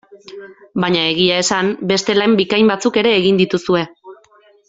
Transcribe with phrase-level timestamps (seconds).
[0.85, 3.87] Baina egia esan, beste lan bikain batzuk ere egin dituzue.